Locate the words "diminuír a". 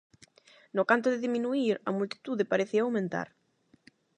1.25-1.91